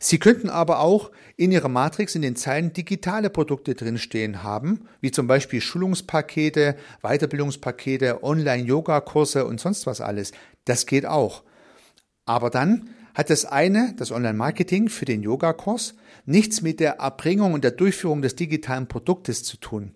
Sie 0.00 0.18
könnten 0.18 0.50
aber 0.50 0.80
auch 0.80 1.12
in 1.36 1.52
Ihrer 1.52 1.68
Matrix 1.68 2.16
in 2.16 2.22
den 2.22 2.34
Zeilen 2.34 2.72
digitale 2.72 3.30
Produkte 3.30 3.76
drinstehen 3.76 4.42
haben, 4.42 4.88
wie 5.00 5.12
zum 5.12 5.28
Beispiel 5.28 5.60
Schulungspakete, 5.60 6.74
Weiterbildungspakete, 7.02 8.24
Online-Yoga-Kurse 8.24 9.46
und 9.46 9.60
sonst 9.60 9.86
was 9.86 10.00
alles. 10.00 10.32
Das 10.64 10.86
geht 10.86 11.06
auch. 11.06 11.44
Aber 12.26 12.50
dann 12.50 12.90
hat 13.14 13.30
das 13.30 13.44
eine, 13.44 13.94
das 13.96 14.10
Online-Marketing 14.10 14.88
für 14.88 15.04
den 15.04 15.22
Yogakurs, 15.22 15.94
nichts 16.26 16.62
mit 16.62 16.80
der 16.80 16.98
Erbringung 16.98 17.54
und 17.54 17.64
der 17.64 17.70
Durchführung 17.70 18.22
des 18.22 18.36
digitalen 18.36 18.88
Produktes 18.88 19.44
zu 19.44 19.56
tun. 19.56 19.92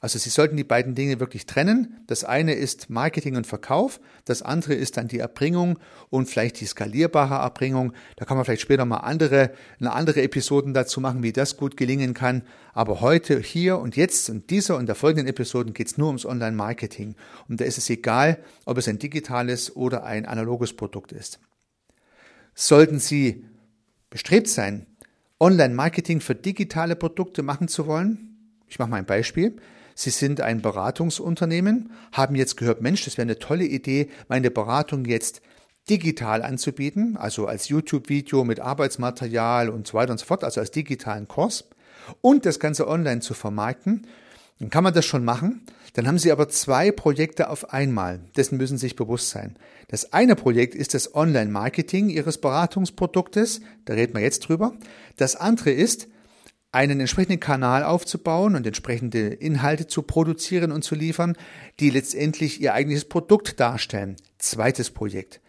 Also 0.00 0.18
Sie 0.18 0.30
sollten 0.30 0.56
die 0.56 0.64
beiden 0.64 0.94
Dinge 0.94 1.20
wirklich 1.20 1.46
trennen. 1.46 1.96
Das 2.06 2.22
eine 2.22 2.54
ist 2.54 2.90
Marketing 2.90 3.34
und 3.36 3.46
Verkauf, 3.46 3.98
das 4.24 4.42
andere 4.42 4.74
ist 4.74 4.96
dann 4.96 5.08
die 5.08 5.18
Erbringung 5.18 5.78
und 6.10 6.28
vielleicht 6.28 6.60
die 6.60 6.66
skalierbare 6.66 7.34
Erbringung. 7.34 7.92
Da 8.16 8.24
kann 8.24 8.36
man 8.36 8.44
vielleicht 8.44 8.62
später 8.62 8.84
mal 8.84 8.98
andere, 8.98 9.50
eine 9.80 9.92
andere 9.92 10.22
Episoden 10.22 10.74
dazu 10.74 11.00
machen, 11.00 11.22
wie 11.22 11.32
das 11.32 11.56
gut 11.56 11.76
gelingen 11.76 12.12
kann. 12.12 12.42
Aber 12.72 13.00
heute, 13.00 13.40
hier 13.40 13.78
und 13.78 13.96
jetzt 13.96 14.28
und 14.28 14.50
dieser 14.50 14.76
und 14.76 14.86
der 14.86 14.94
folgenden 14.94 15.28
Episoden 15.28 15.72
geht 15.72 15.88
es 15.88 15.98
nur 15.98 16.08
ums 16.08 16.26
Online-Marketing. 16.26 17.16
Und 17.48 17.60
da 17.60 17.64
ist 17.64 17.78
es 17.78 17.88
egal, 17.88 18.38
ob 18.64 18.78
es 18.78 18.88
ein 18.88 18.98
digitales 18.98 19.74
oder 19.74 20.04
ein 20.04 20.26
analoges 20.26 20.74
Produkt 20.76 21.12
ist. 21.12 21.40
Sollten 22.58 22.98
Sie 22.98 23.44
bestrebt 24.08 24.48
sein, 24.48 24.86
Online-Marketing 25.38 26.22
für 26.22 26.34
digitale 26.34 26.96
Produkte 26.96 27.42
machen 27.42 27.68
zu 27.68 27.86
wollen, 27.86 28.38
ich 28.66 28.78
mache 28.78 28.88
mal 28.88 28.96
ein 28.96 29.04
Beispiel. 29.04 29.56
Sie 29.94 30.08
sind 30.08 30.40
ein 30.40 30.62
Beratungsunternehmen, 30.62 31.92
haben 32.12 32.34
jetzt 32.34 32.56
gehört, 32.56 32.80
Mensch, 32.80 33.04
das 33.04 33.18
wäre 33.18 33.26
eine 33.26 33.38
tolle 33.38 33.64
Idee, 33.64 34.08
meine 34.28 34.50
Beratung 34.50 35.04
jetzt 35.04 35.42
digital 35.90 36.42
anzubieten, 36.42 37.18
also 37.18 37.46
als 37.46 37.68
YouTube-Video 37.68 38.42
mit 38.42 38.58
Arbeitsmaterial 38.58 39.68
und 39.68 39.86
so 39.86 39.92
weiter 39.92 40.12
und 40.12 40.18
so 40.18 40.24
fort, 40.24 40.42
also 40.42 40.60
als 40.60 40.70
digitalen 40.70 41.28
Kurs 41.28 41.68
und 42.22 42.46
das 42.46 42.58
Ganze 42.58 42.88
online 42.88 43.20
zu 43.20 43.34
vermarkten 43.34 44.06
dann 44.58 44.70
kann 44.70 44.84
man 44.84 44.94
das 44.94 45.04
schon 45.04 45.24
machen. 45.24 45.62
Dann 45.92 46.06
haben 46.06 46.18
Sie 46.18 46.32
aber 46.32 46.48
zwei 46.48 46.90
Projekte 46.90 47.50
auf 47.50 47.72
einmal. 47.72 48.20
Dessen 48.36 48.58
müssen 48.58 48.78
Sie 48.78 48.86
sich 48.86 48.96
bewusst 48.96 49.30
sein. 49.30 49.56
Das 49.88 50.12
eine 50.12 50.36
Projekt 50.36 50.74
ist 50.74 50.94
das 50.94 51.14
Online-Marketing 51.14 52.08
Ihres 52.08 52.38
Beratungsproduktes. 52.38 53.60
Da 53.84 53.94
reden 53.94 54.14
wir 54.14 54.20
jetzt 54.20 54.40
drüber. 54.40 54.72
Das 55.16 55.36
andere 55.36 55.70
ist, 55.70 56.08
einen 56.72 57.00
entsprechenden 57.00 57.40
Kanal 57.40 57.84
aufzubauen 57.84 58.54
und 58.54 58.66
entsprechende 58.66 59.28
Inhalte 59.28 59.86
zu 59.86 60.02
produzieren 60.02 60.72
und 60.72 60.82
zu 60.82 60.94
liefern, 60.94 61.36
die 61.80 61.88
letztendlich 61.88 62.60
Ihr 62.60 62.74
eigentliches 62.74 63.08
Produkt 63.08 63.60
darstellen. 63.60 64.16
Zweites 64.38 64.90
Projekt. 64.90 65.40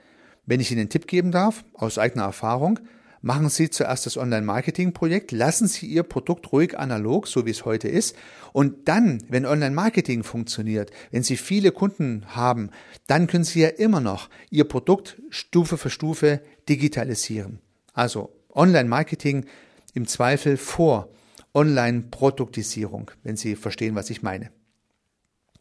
Wenn 0.46 0.62
ich 0.62 0.72
Ihnen 0.72 0.82
einen 0.82 0.90
Tipp 0.90 1.08
geben 1.08 1.32
darf, 1.32 1.66
aus 1.74 1.98
eigener 1.98 2.24
Erfahrung, 2.24 2.80
Machen 3.22 3.50
Sie 3.50 3.70
zuerst 3.70 4.06
das 4.06 4.18
Online-Marketing-Projekt, 4.18 5.32
lassen 5.32 5.68
Sie 5.68 5.88
Ihr 5.88 6.04
Produkt 6.04 6.52
ruhig 6.52 6.78
analog, 6.78 7.28
so 7.28 7.46
wie 7.46 7.52
es 7.52 7.66
heute 7.66 7.88
ist. 7.88 8.16
Und 8.54 8.88
dann, 8.88 9.24
wenn 9.30 9.46
Online-Marketing 9.46 10.24
funktioniert, 10.24 10.92
wenn 11.12 11.24
Sie 11.24 11.38
viele 11.38 11.72
Kunden 11.72 12.26
haben, 12.28 12.70
dann 13.08 13.28
können 13.28 13.44
Sie 13.44 13.62
ja 13.62 13.70
immer 13.70 14.00
noch 14.00 14.30
Ihr 14.50 14.66
Produkt 14.66 15.22
Stufe 15.30 15.78
für 15.78 15.90
Stufe 15.90 16.42
digitalisieren. 16.70 17.60
Also 17.94 18.32
Online-Marketing 18.54 19.46
im 19.94 20.08
Zweifel 20.08 20.58
vor 20.58 21.10
Online-Produktisierung, 21.54 23.12
wenn 23.24 23.36
Sie 23.36 23.56
verstehen, 23.56 23.96
was 23.96 24.10
ich 24.12 24.22
meine. 24.22 24.52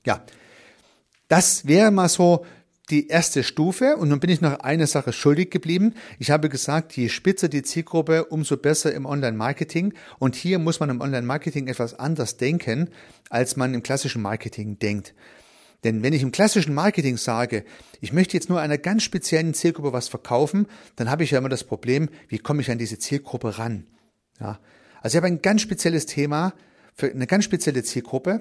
Ja, 0.05 0.25
das 1.29 1.67
wäre 1.67 1.91
mal 1.91 2.09
so 2.09 2.45
die 2.91 3.09
erste 3.09 3.43
Stufe 3.43 3.97
und 3.97 4.11
nun 4.11 4.21
bin 4.21 4.31
ich 4.31 4.41
noch 4.41 4.61
eine 4.61 4.87
Sache 4.87 5.13
schuldig 5.13 5.51
geblieben. 5.51 5.95
Ich 6.19 6.31
habe 6.31 6.49
gesagt, 6.49 6.97
je 6.97 7.09
spitzer 7.09 7.49
die 7.49 7.63
Zielgruppe, 7.63 8.27
umso 8.27 8.57
besser 8.57 8.95
im 8.95 9.07
Online-Marketing. 9.07 9.93
Und 10.19 10.37
hier 10.37 10.59
muss 10.61 10.79
man 10.79 10.91
im 10.91 11.01
Online-Marketing 11.01 11.67
etwas 11.67 11.99
anders 11.99 12.37
denken, 12.37 12.91
als 13.29 13.57
man 13.57 13.75
im 13.75 13.83
klassischen 13.83 14.23
Marketing 14.23 14.79
denkt. 14.79 15.15
Denn 15.83 16.03
wenn 16.03 16.13
ich 16.13 16.23
im 16.23 16.33
klassischen 16.33 16.75
Marketing 16.75 17.17
sage, 17.17 17.65
ich 18.01 18.13
möchte 18.13 18.37
jetzt 18.37 18.49
nur 18.49 18.61
einer 18.61 18.79
ganz 18.79 19.03
speziellen 19.03 19.53
Zielgruppe 19.53 19.93
was 19.93 20.09
verkaufen, 20.09 20.67
dann 20.95 21.11
habe 21.11 21.25
ich 21.25 21.33
ja 21.33 21.39
immer 21.39 21.49
das 21.49 21.65
Problem, 21.65 22.09
wie 22.29 22.39
komme 22.39 22.63
ich 22.63 22.71
an 22.71 22.79
diese 22.79 22.99
Zielgruppe 22.99 23.59
ran? 23.59 23.87
Ja. 24.41 24.61
Also 25.03 25.15
ich 25.15 25.17
habe 25.17 25.27
ein 25.27 25.43
ganz 25.43 25.61
spezielles 25.61 26.07
Thema 26.07 26.55
für 26.95 27.11
eine 27.11 27.27
ganz 27.27 27.45
spezielle 27.45 27.83
Zielgruppe 27.83 28.41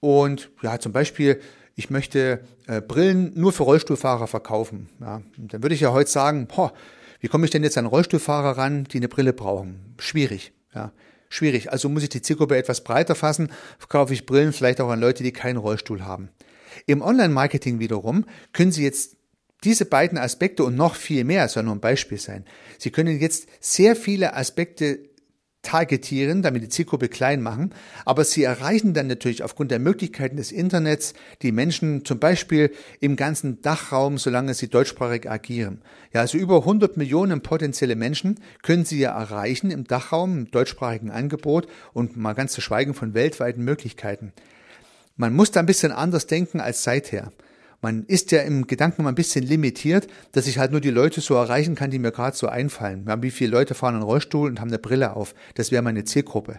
und 0.00 0.50
ja, 0.62 0.78
zum 0.78 0.92
Beispiel 0.92 1.40
ich 1.78 1.90
möchte 1.90 2.40
äh, 2.66 2.80
Brillen 2.80 3.32
nur 3.36 3.52
für 3.52 3.62
Rollstuhlfahrer 3.62 4.26
verkaufen. 4.26 4.88
Ja, 5.00 5.22
dann 5.36 5.62
würde 5.62 5.76
ich 5.76 5.80
ja 5.80 5.92
heute 5.92 6.10
sagen, 6.10 6.48
boah, 6.48 6.72
wie 7.20 7.28
komme 7.28 7.44
ich 7.44 7.52
denn 7.52 7.62
jetzt 7.62 7.78
an 7.78 7.86
Rollstuhlfahrer 7.86 8.58
ran, 8.58 8.82
die 8.84 8.96
eine 8.96 9.06
Brille 9.06 9.32
brauchen? 9.32 9.94
Schwierig, 9.98 10.52
ja. 10.74 10.90
Schwierig. 11.28 11.70
Also 11.70 11.88
muss 11.88 12.02
ich 12.02 12.08
die 12.08 12.22
Zielgruppe 12.22 12.56
etwas 12.56 12.82
breiter 12.82 13.14
fassen, 13.14 13.52
verkaufe 13.78 14.12
ich 14.12 14.26
Brillen 14.26 14.52
vielleicht 14.52 14.80
auch 14.80 14.88
an 14.88 14.98
Leute, 14.98 15.22
die 15.22 15.30
keinen 15.30 15.56
Rollstuhl 15.58 16.04
haben. 16.04 16.30
Im 16.86 17.00
Online-Marketing 17.00 17.78
wiederum 17.78 18.24
können 18.52 18.72
Sie 18.72 18.82
jetzt 18.82 19.16
diese 19.62 19.84
beiden 19.84 20.18
Aspekte 20.18 20.64
und 20.64 20.74
noch 20.74 20.96
viel 20.96 21.22
mehr, 21.22 21.46
soll 21.48 21.62
nur 21.62 21.76
ein 21.76 21.80
Beispiel 21.80 22.18
sein. 22.18 22.44
Sie 22.78 22.90
können 22.90 23.20
jetzt 23.20 23.46
sehr 23.60 23.94
viele 23.94 24.34
Aspekte 24.34 24.98
targetieren, 25.62 26.42
damit 26.42 26.62
die 26.62 26.68
Zielgruppe 26.68 27.08
klein 27.08 27.42
machen, 27.42 27.74
aber 28.04 28.24
sie 28.24 28.44
erreichen 28.44 28.94
dann 28.94 29.08
natürlich 29.08 29.42
aufgrund 29.42 29.70
der 29.70 29.80
Möglichkeiten 29.80 30.36
des 30.36 30.52
Internets 30.52 31.14
die 31.42 31.52
Menschen 31.52 32.04
zum 32.04 32.18
Beispiel 32.18 32.72
im 33.00 33.16
ganzen 33.16 33.60
Dachraum, 33.60 34.18
solange 34.18 34.54
sie 34.54 34.68
deutschsprachig 34.68 35.28
agieren. 35.28 35.82
Ja, 36.12 36.20
also 36.20 36.38
über 36.38 36.58
100 36.58 36.96
Millionen 36.96 37.42
potenzielle 37.42 37.96
Menschen 37.96 38.40
können 38.62 38.84
sie 38.84 38.98
ja 38.98 39.18
erreichen 39.18 39.70
im 39.70 39.84
Dachraum, 39.84 40.38
im 40.38 40.50
deutschsprachigen 40.50 41.10
Angebot 41.10 41.66
und 41.92 42.16
mal 42.16 42.34
ganz 42.34 42.52
zu 42.52 42.60
schweigen 42.60 42.94
von 42.94 43.14
weltweiten 43.14 43.64
Möglichkeiten. 43.64 44.32
Man 45.16 45.34
muss 45.34 45.50
da 45.50 45.60
ein 45.60 45.66
bisschen 45.66 45.90
anders 45.90 46.28
denken 46.28 46.60
als 46.60 46.84
seither. 46.84 47.32
Man 47.80 48.04
ist 48.06 48.32
ja 48.32 48.42
im 48.42 48.66
Gedanken 48.66 49.04
mal 49.04 49.10
ein 49.10 49.14
bisschen 49.14 49.46
limitiert, 49.46 50.08
dass 50.32 50.48
ich 50.48 50.58
halt 50.58 50.72
nur 50.72 50.80
die 50.80 50.90
Leute 50.90 51.20
so 51.20 51.34
erreichen 51.34 51.76
kann, 51.76 51.90
die 51.90 52.00
mir 52.00 52.10
gerade 52.10 52.36
so 52.36 52.48
einfallen. 52.48 53.04
Ja, 53.06 53.22
wie 53.22 53.30
viele 53.30 53.52
Leute 53.52 53.74
fahren 53.74 53.94
einen 53.94 54.02
Rollstuhl 54.02 54.48
und 54.48 54.60
haben 54.60 54.68
eine 54.68 54.80
Brille 54.80 55.14
auf? 55.14 55.34
Das 55.54 55.70
wäre 55.70 55.82
meine 55.82 56.04
Zielgruppe. 56.04 56.58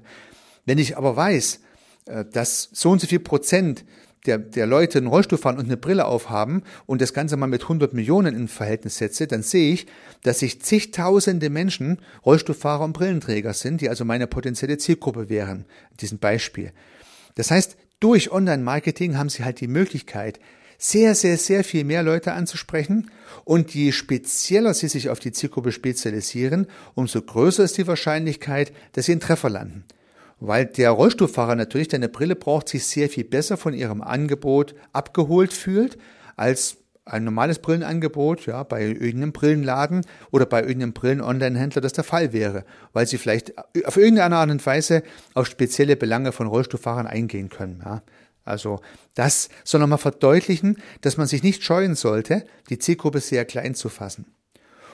Wenn 0.65 0.77
ich 0.77 0.97
aber 0.97 1.15
weiß, 1.15 1.59
äh, 2.05 2.25
dass 2.25 2.69
so 2.71 2.91
und 2.91 3.01
so 3.01 3.07
viel 3.07 3.19
Prozent 3.19 3.83
der, 4.25 4.37
der 4.37 4.67
Leute 4.67 4.97
einen 4.97 5.07
Rollstuhl 5.07 5.37
fahren 5.37 5.57
und 5.57 5.65
eine 5.65 5.77
Brille 5.77 6.05
aufhaben 6.05 6.63
und 6.85 7.01
das 7.01 7.13
Ganze 7.13 7.37
mal 7.37 7.47
mit 7.47 7.63
100 7.63 7.93
Millionen 7.93 8.35
in 8.35 8.47
Verhältnis 8.47 8.97
setze, 8.97 9.27
dann 9.27 9.43
sehe 9.43 9.73
ich, 9.73 9.87
dass 10.23 10.39
sich 10.39 10.61
zigtausende 10.61 11.49
Menschen 11.49 11.99
Rollstuhlfahrer 12.25 12.83
und 12.83 12.93
Brillenträger 12.93 13.53
sind, 13.53 13.81
die 13.81 13.89
also 13.89 14.05
meine 14.05 14.27
potenzielle 14.27 14.77
Zielgruppe 14.77 15.29
wären, 15.29 15.65
in 15.91 15.97
diesem 15.97 16.19
Beispiel. 16.19 16.71
Das 17.35 17.51
heißt, 17.51 17.77
durch 17.99 18.31
Online-Marketing 18.31 19.17
haben 19.17 19.29
sie 19.29 19.43
halt 19.43 19.61
die 19.61 19.67
Möglichkeit, 19.67 20.39
sehr, 20.79 21.13
sehr, 21.13 21.37
sehr 21.37 21.63
viel 21.63 21.83
mehr 21.83 22.01
Leute 22.01 22.31
anzusprechen. 22.33 23.11
Und 23.43 23.75
je 23.75 23.91
spezieller 23.91 24.73
Sie 24.73 24.87
sich 24.87 25.09
auf 25.09 25.19
die 25.19 25.33
Zielgruppe 25.33 25.71
spezialisieren, 25.71 26.67
umso 26.95 27.21
größer 27.21 27.65
ist 27.65 27.77
die 27.77 27.85
Wahrscheinlichkeit, 27.85 28.71
dass 28.93 29.05
Sie 29.05 29.11
einen 29.11 29.21
Treffer 29.21 29.49
landen. 29.49 29.83
Weil 30.39 30.65
der 30.65 30.91
Rollstuhlfahrer 30.91 31.55
natürlich, 31.55 31.89
der 31.89 31.99
eine 31.99 32.07
Brille 32.07 32.35
braucht, 32.35 32.69
sich 32.69 32.85
sehr 32.85 33.09
viel 33.09 33.25
besser 33.25 33.57
von 33.57 33.73
Ihrem 33.73 34.01
Angebot 34.01 34.73
abgeholt 34.93 35.51
fühlt, 35.51 35.97
als 36.37 36.77
ein 37.03 37.25
normales 37.25 37.59
Brillenangebot, 37.59 38.45
ja, 38.45 38.63
bei 38.63 38.83
irgendeinem 38.83 39.33
Brillenladen 39.33 40.05
oder 40.31 40.45
bei 40.45 40.61
irgendeinem 40.61 40.93
Brillen-Online-Händler 40.93 41.81
das 41.81 41.93
der 41.93 42.03
Fall 42.03 42.31
wäre, 42.33 42.63
weil 42.93 43.07
sie 43.07 43.17
vielleicht 43.17 43.53
auf 43.85 43.97
irgendeine 43.97 44.37
Art 44.37 44.51
und 44.51 44.65
Weise 44.65 45.03
auf 45.33 45.47
spezielle 45.47 45.95
Belange 45.95 46.31
von 46.31 46.47
Rollstuhlfahrern 46.47 47.07
eingehen 47.07 47.49
können, 47.49 47.81
ja. 47.83 48.03
Also 48.49 48.81
das 49.15 49.49
soll 49.63 49.79
nochmal 49.79 49.97
verdeutlichen, 49.97 50.77
dass 51.01 51.17
man 51.17 51.27
sich 51.27 51.43
nicht 51.43 51.63
scheuen 51.63 51.95
sollte, 51.95 52.45
die 52.69 52.79
Zielgruppe 52.79 53.19
sehr 53.19 53.45
klein 53.45 53.75
zu 53.75 53.89
fassen. 53.89 54.25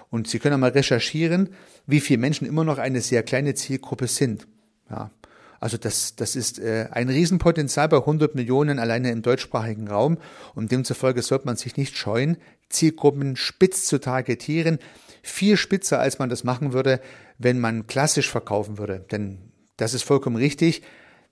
Und 0.09 0.27
Sie 0.27 0.39
können 0.39 0.59
mal 0.59 0.71
recherchieren, 0.71 1.49
wie 1.87 1.99
viele 1.99 2.19
Menschen 2.19 2.47
immer 2.47 2.63
noch 2.63 2.77
eine 2.77 3.01
sehr 3.01 3.23
kleine 3.23 3.55
Zielgruppe 3.55 4.07
sind. 4.07 4.47
Ja, 4.89 5.11
also 5.59 5.77
das, 5.77 6.15
das 6.15 6.35
ist 6.35 6.59
äh, 6.59 6.89
ein 6.91 7.09
Riesenpotenzial 7.09 7.89
bei 7.89 7.97
100 7.97 8.35
Millionen 8.35 8.77
alleine 8.77 9.11
im 9.11 9.21
deutschsprachigen 9.21 9.87
Raum 9.87 10.17
und 10.53 10.71
demzufolge 10.71 11.21
sollte 11.21 11.45
man 11.45 11.55
sich 11.55 11.75
nicht 11.77 11.97
scheuen, 11.97 12.37
Zielgruppen 12.69 13.35
spitz 13.35 13.85
zu 13.85 13.99
targetieren, 13.99 14.79
viel 15.23 15.57
spitzer, 15.57 15.99
als 15.99 16.19
man 16.19 16.29
das 16.29 16.43
machen 16.43 16.73
würde, 16.73 17.01
wenn 17.37 17.59
man 17.59 17.87
klassisch 17.87 18.29
verkaufen 18.29 18.77
würde. 18.77 19.05
Denn 19.11 19.39
das 19.77 19.93
ist 19.93 20.03
vollkommen 20.03 20.35
richtig. 20.35 20.83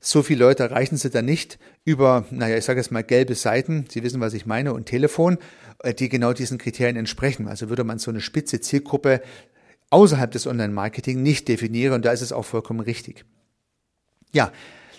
So 0.05 0.22
viele 0.22 0.43
Leute 0.43 0.63
erreichen 0.63 0.98
sie 0.98 1.10
dann 1.10 1.24
nicht 1.24 1.57
über, 1.86 2.25
naja, 2.29 2.57
ich 2.57 2.65
sage 2.65 2.81
jetzt 2.81 2.91
mal 2.91 3.05
gelbe 3.05 3.36
Seiten, 3.36 3.86
Sie 3.89 4.03
wissen, 4.03 4.19
was 4.19 4.33
ich 4.33 4.45
meine, 4.45 4.74
und 4.74 4.86
Telefon, 4.86 5.38
äh, 5.79 5.93
die 5.93 6.10
genau 6.10 6.33
diesen 6.33 6.57
Kriterien 6.57 6.98
entsprechen. 6.98 7.48
Also 7.48 7.69
würde 7.69 7.86
man 7.86 8.00
so 8.00 8.12
eine 8.12 8.19
spitze 8.19 8.60
Zielgruppe 8.60 9.22
außerhalb 9.91 10.29
des 10.29 10.45
Online-Marketing 10.45 11.24
nicht 11.24 11.48
definiere 11.48 11.95
und 11.95 12.03
da 12.03 12.12
ist 12.12 12.19
es 12.19 12.33
auch 12.33 12.43
vollkommen 12.43 12.81
richtig. 12.81 13.24
Ja, 14.33 14.51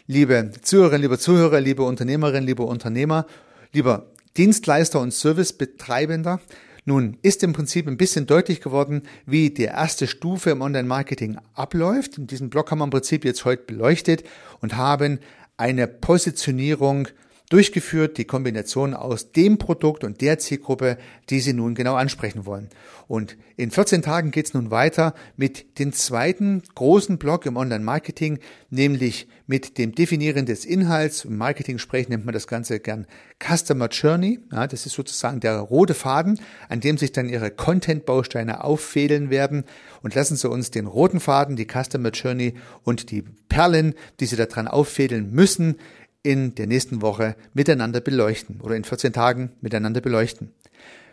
liebe 0.07 0.53
Zuhörerinnen, 0.63 1.03
liebe 1.03 1.19
Zuhörer, 1.19 1.61
liebe 1.61 1.83
Unternehmerinnen, 1.83 2.47
liebe 2.47 2.63
Unternehmer, 2.63 3.27
lieber 3.75 4.07
Dienstleister 4.39 5.01
und 5.01 5.13
Servicebetreibender, 5.13 6.41
nun 6.85 7.17
ist 7.23 7.43
im 7.43 7.53
Prinzip 7.53 7.87
ein 7.87 7.97
bisschen 7.97 8.27
deutlich 8.27 8.61
geworden, 8.61 9.03
wie 9.27 9.51
die 9.51 9.65
erste 9.65 10.07
Stufe 10.07 10.51
im 10.51 10.61
Online-Marketing 10.61 11.39
abläuft. 11.55 12.19
In 12.19 12.27
diesem 12.27 12.51
Blog 12.51 12.71
haben 12.71 12.79
wir 12.79 12.85
im 12.85 12.91
Prinzip 12.91 13.25
jetzt 13.25 13.45
heute 13.45 13.63
beleuchtet 13.65 14.25
und 14.61 14.77
haben 14.77 15.19
eine 15.57 15.87
Positionierung 15.87 17.09
durchgeführt, 17.51 18.17
die 18.17 18.25
Kombination 18.25 18.95
aus 18.95 19.33
dem 19.33 19.59
Produkt 19.59 20.03
und 20.03 20.21
der 20.21 20.39
Zielgruppe, 20.39 20.97
die 21.29 21.41
Sie 21.41 21.53
nun 21.53 21.75
genau 21.75 21.95
ansprechen 21.95 22.47
wollen. 22.47 22.71
Und 23.07 23.37
in 23.57 23.71
14 23.71 24.01
Tagen 24.01 24.31
geht 24.31 24.47
es 24.47 24.55
nun 24.55 24.71
weiter 24.71 25.15
mit 25.37 25.79
dem 25.79 25.93
zweiten 25.93 26.63
großen 26.75 27.19
Block 27.19 27.45
im 27.45 27.57
Online-Marketing, 27.57 28.39
nämlich 28.71 29.29
mit 29.47 29.77
dem 29.77 29.95
Definieren 29.95 30.47
des 30.47 30.65
Inhalts. 30.65 31.27
Im 31.27 31.37
Marketing-Sprech 31.37 32.09
nennt 32.09 32.25
man 32.25 32.33
das 32.33 32.47
Ganze 32.47 32.81
gern 32.81 33.07
Customer 33.39 33.89
Journey. 33.89 34.41
Ja, 34.51 34.67
das 34.67 34.87
ist 34.87 34.95
sozusagen 34.95 35.41
der 35.41 35.59
rote 35.59 35.93
Faden, 35.93 36.41
an 36.71 36.81
dem 36.81 36.97
sich 36.97 37.13
dann 37.13 37.29
Ihre 37.29 37.51
Content-Bausteine 37.51 38.65
auffädeln 38.65 39.29
werden. 39.29 39.65
Und 40.03 40.15
lassen 40.15 40.37
Sie 40.37 40.49
uns 40.49 40.71
den 40.71 40.87
roten 40.87 41.21
Faden, 41.21 41.57
die 41.57 41.67
Customer 41.67 42.11
Journey 42.11 42.55
und 42.85 43.11
die 43.11 43.23
Perlen, 43.49 43.95
die 44.19 44.27
Sie 44.27 44.37
daran 44.37 44.67
auffädeln 44.67 45.31
müssen, 45.31 45.77
in 46.25 46.57
der 46.57 46.67
nächsten 46.67 47.03
Woche 47.03 47.37
miteinander 47.53 48.01
beleuchten 48.01 48.61
oder 48.61 48.75
in 48.75 48.83
14 48.83 49.13
Tagen 49.13 49.53
miteinander 49.61 50.01
beleuchten. 50.01 50.51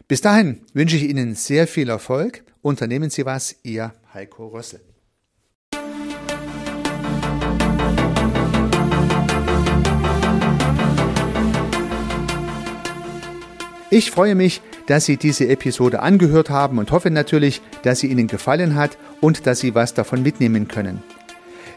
Bis 0.08 0.22
dahin 0.22 0.62
wünsche 0.74 0.96
ich 0.96 1.04
Ihnen 1.04 1.36
sehr 1.36 1.68
viel 1.68 1.90
Erfolg. 1.90 2.44
Unternehmen 2.64 3.12
Sie 3.12 3.26
was, 3.26 3.56
Ihr 3.62 3.94
Heiko 4.14 4.48
Rössel. 4.48 4.82
Ich 13.94 14.10
freue 14.10 14.36
mich, 14.36 14.62
dass 14.88 15.06
Sie 15.06 15.18
diese 15.18 15.50
Episode 15.50 16.02
angehört 16.02 16.50
haben 16.50 16.78
und 16.78 16.92
hoffe 16.92 17.12
natürlich, 17.12 17.62
dass 17.84 18.00
sie 18.00 18.08
Ihnen 18.08 18.28
gefallen 18.28 18.76
hat 18.76 18.98
und 19.20 19.46
dass 19.46 19.60
Sie 19.60 19.76
was 19.76 19.94
davon 19.94 20.24
mitnehmen 20.24 20.70
können. 20.70 21.04